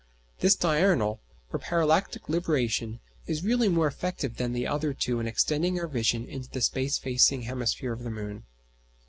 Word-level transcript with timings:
This 0.39 0.55
diurnal 0.55 1.21
or 1.53 1.59
parallactic 1.59 2.27
libration 2.27 2.99
is 3.27 3.43
really 3.43 3.69
more 3.69 3.85
effective 3.85 4.37
than 4.37 4.51
the 4.51 4.65
other 4.65 4.95
two 4.95 5.19
in 5.19 5.27
extending 5.27 5.79
our 5.79 5.87
vision 5.87 6.25
into 6.27 6.49
the 6.49 6.61
space 6.61 6.97
facing 6.97 7.43
hemisphere 7.43 7.93
of 7.93 8.01
the 8.03 8.09
moon. 8.09 8.43